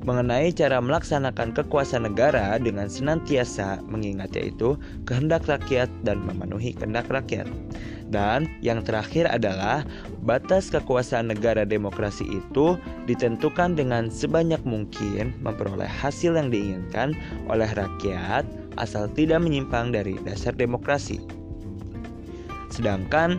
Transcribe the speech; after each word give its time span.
Mengenai 0.00 0.48
cara 0.56 0.80
melaksanakan 0.80 1.52
kekuasaan 1.52 2.08
negara 2.08 2.56
dengan 2.56 2.88
senantiasa 2.88 3.84
mengingat 3.84 4.32
yaitu 4.32 4.80
kehendak 5.04 5.44
rakyat 5.44 5.92
dan 6.08 6.24
memenuhi 6.24 6.72
kehendak 6.72 7.04
rakyat. 7.12 7.44
Dan 8.10 8.48
yang 8.64 8.82
terakhir 8.82 9.28
adalah 9.30 9.86
batas 10.24 10.72
kekuasaan 10.72 11.30
negara 11.30 11.62
demokrasi 11.62 12.26
itu 12.26 12.80
ditentukan 13.06 13.76
dengan 13.76 14.08
sebanyak 14.10 14.58
mungkin 14.66 15.36
memperoleh 15.44 15.86
hasil 15.86 16.34
yang 16.34 16.50
diinginkan 16.50 17.14
oleh 17.46 17.68
rakyat 17.70 18.42
asal 18.80 19.06
tidak 19.14 19.44
menyimpang 19.44 19.92
dari 19.94 20.16
dasar 20.26 20.56
demokrasi. 20.56 21.22
Sedangkan 22.72 23.38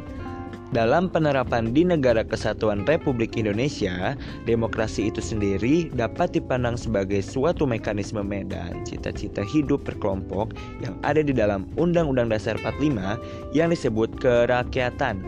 dalam 0.72 1.12
penerapan 1.12 1.76
di 1.76 1.84
negara 1.84 2.24
kesatuan 2.24 2.88
Republik 2.88 3.36
Indonesia, 3.36 4.16
demokrasi 4.48 5.12
itu 5.12 5.20
sendiri 5.20 5.92
dapat 5.92 6.32
dipandang 6.32 6.80
sebagai 6.80 7.20
suatu 7.20 7.68
mekanisme 7.68 8.24
medan 8.24 8.80
cita-cita 8.88 9.44
hidup 9.44 9.84
berkelompok 9.84 10.56
yang 10.80 10.96
ada 11.04 11.20
di 11.20 11.36
dalam 11.36 11.68
Undang-Undang 11.76 12.32
Dasar 12.32 12.56
45 12.56 13.20
yang 13.52 13.68
disebut 13.68 14.16
kerakyatan. 14.24 15.20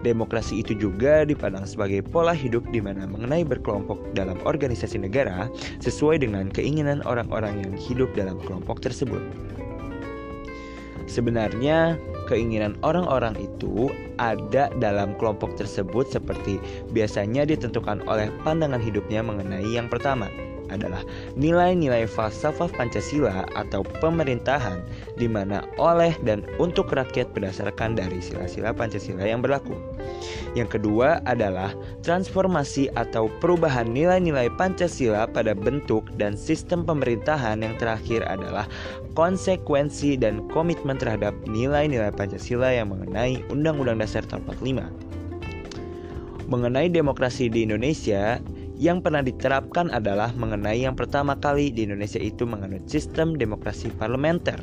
Demokrasi 0.00 0.64
itu 0.64 0.72
juga 0.72 1.28
dipandang 1.28 1.68
sebagai 1.68 2.00
pola 2.00 2.32
hidup 2.32 2.64
di 2.72 2.80
mana 2.80 3.04
mengenai 3.04 3.44
berkelompok 3.44 4.16
dalam 4.16 4.40
organisasi 4.48 4.96
negara 4.96 5.50
sesuai 5.84 6.24
dengan 6.24 6.48
keinginan 6.48 7.04
orang-orang 7.04 7.60
yang 7.60 7.74
hidup 7.76 8.08
dalam 8.16 8.40
kelompok 8.46 8.80
tersebut. 8.80 9.20
Sebenarnya, 11.10 11.98
keinginan 12.30 12.78
orang-orang 12.86 13.34
itu 13.42 13.90
ada 14.22 14.70
dalam 14.78 15.18
kelompok 15.18 15.58
tersebut 15.58 16.06
seperti 16.06 16.62
biasanya 16.94 17.42
ditentukan 17.42 18.06
oleh 18.06 18.30
pandangan 18.46 18.78
hidupnya 18.78 19.26
mengenai 19.26 19.66
yang 19.66 19.90
pertama 19.90 20.30
adalah 20.70 21.02
nilai-nilai 21.34 22.06
falsafah 22.06 22.70
Pancasila 22.72 23.44
atau 23.58 23.84
pemerintahan 24.00 24.80
di 25.18 25.26
mana 25.26 25.66
oleh 25.76 26.14
dan 26.24 26.46
untuk 26.56 26.94
rakyat 26.94 27.30
berdasarkan 27.36 27.98
dari 27.98 28.22
sila-sila 28.22 28.72
Pancasila 28.72 29.26
yang 29.26 29.42
berlaku. 29.44 29.76
Yang 30.58 30.80
kedua 30.80 31.22
adalah 31.26 31.70
transformasi 32.02 32.90
atau 32.98 33.30
perubahan 33.38 33.90
nilai-nilai 33.90 34.50
Pancasila 34.58 35.30
pada 35.30 35.54
bentuk 35.54 36.10
dan 36.18 36.34
sistem 36.34 36.82
pemerintahan 36.82 37.62
yang 37.62 37.74
terakhir 37.78 38.26
adalah 38.26 38.66
konsekuensi 39.14 40.18
dan 40.18 40.42
komitmen 40.50 40.98
terhadap 40.98 41.34
nilai-nilai 41.46 42.10
Pancasila 42.14 42.74
yang 42.74 42.90
mengenai 42.90 43.42
Undang-Undang 43.50 44.02
Dasar 44.02 44.26
tahun 44.26 44.46
45. 44.58 46.50
Mengenai 46.50 46.90
demokrasi 46.90 47.46
di 47.46 47.62
Indonesia, 47.62 48.42
yang 48.80 49.04
pernah 49.04 49.20
diterapkan 49.20 49.92
adalah 49.92 50.32
mengenai 50.32 50.88
yang 50.88 50.96
pertama 50.96 51.36
kali 51.36 51.68
di 51.68 51.84
Indonesia 51.84 52.16
itu 52.16 52.48
menganut 52.48 52.88
sistem 52.88 53.36
demokrasi 53.36 53.92
parlementer 53.92 54.56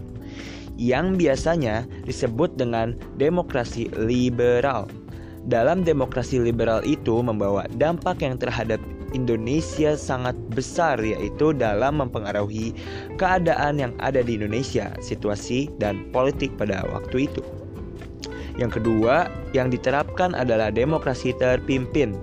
yang 0.81 1.21
biasanya 1.21 1.85
disebut 2.09 2.57
dengan 2.57 2.97
demokrasi 3.21 3.93
liberal. 3.93 4.89
Dalam 5.45 5.85
demokrasi 5.85 6.41
liberal 6.41 6.81
itu 6.83 7.21
membawa 7.21 7.69
dampak 7.77 8.25
yang 8.25 8.41
terhadap 8.41 8.81
Indonesia 9.15 9.95
sangat 9.95 10.35
besar 10.51 10.99
yaitu 10.99 11.55
dalam 11.55 12.01
mempengaruhi 12.01 12.75
keadaan 13.15 13.79
yang 13.79 13.93
ada 14.01 14.19
di 14.25 14.35
Indonesia, 14.35 14.91
situasi 14.99 15.71
dan 15.77 16.09
politik 16.11 16.51
pada 16.59 16.83
waktu 16.89 17.29
itu. 17.31 17.45
Yang 18.57 18.81
kedua, 18.81 19.29
yang 19.53 19.69
diterapkan 19.69 20.33
adalah 20.33 20.73
demokrasi 20.73 21.31
terpimpin 21.37 22.17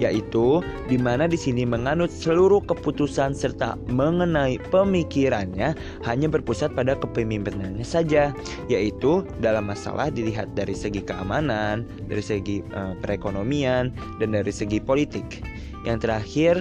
yaitu 0.00 0.64
di 0.88 0.96
mana 0.96 1.28
di 1.28 1.36
sini 1.36 1.64
menganut 1.66 2.08
seluruh 2.08 2.60
keputusan 2.64 3.36
serta 3.36 3.76
mengenai 3.88 4.60
pemikirannya 4.72 5.74
hanya 6.04 6.26
berpusat 6.28 6.72
pada 6.72 6.96
kepemimpinannya 6.96 7.84
saja, 7.84 8.32
yaitu 8.68 9.24
dalam 9.40 9.68
masalah 9.68 10.08
dilihat 10.08 10.52
dari 10.56 10.76
segi 10.76 11.04
keamanan, 11.04 11.84
dari 12.08 12.22
segi 12.24 12.64
uh, 12.72 12.96
perekonomian, 13.00 13.92
dan 14.20 14.28
dari 14.32 14.52
segi 14.52 14.80
politik. 14.80 15.42
Yang 15.82 15.98
terakhir, 16.08 16.54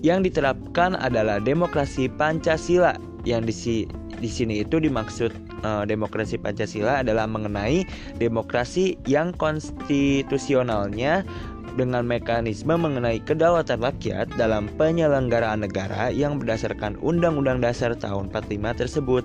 yang 0.00 0.22
diterapkan 0.22 0.94
adalah 0.94 1.42
demokrasi 1.42 2.06
Pancasila 2.06 2.94
yang 3.26 3.42
di, 3.44 3.52
di 4.22 4.30
sini 4.30 4.62
itu 4.62 4.78
dimaksud 4.78 5.34
uh, 5.66 5.84
demokrasi 5.84 6.38
Pancasila 6.38 7.02
adalah 7.02 7.26
mengenai 7.26 7.82
demokrasi 8.22 8.94
yang 9.10 9.34
konstitusionalnya 9.34 11.26
dengan 11.78 12.02
mekanisme 12.02 12.74
mengenai 12.74 13.22
kedaulatan 13.22 13.78
rakyat 13.78 14.26
dalam 14.34 14.66
penyelenggaraan 14.74 15.62
negara 15.62 16.10
yang 16.10 16.42
berdasarkan 16.42 16.98
Undang-Undang 16.98 17.62
Dasar 17.62 17.94
tahun 17.94 18.34
45 18.34 18.82
tersebut. 18.82 19.24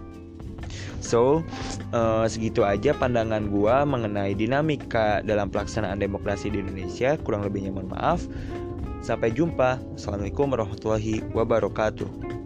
So, 1.03 1.43
uh, 1.91 2.23
segitu 2.29 2.63
aja 2.63 2.95
pandangan 2.95 3.51
gua 3.51 3.83
mengenai 3.83 4.37
dinamika 4.37 5.19
dalam 5.25 5.51
pelaksanaan 5.51 5.99
demokrasi 5.99 6.53
di 6.53 6.63
Indonesia. 6.63 7.19
Kurang 7.19 7.43
lebihnya 7.43 7.75
mohon 7.75 7.91
maaf. 7.91 8.23
Sampai 9.03 9.35
jumpa. 9.35 9.83
Assalamualaikum 9.99 10.55
warahmatullahi 10.55 11.19
wabarakatuh. 11.35 12.42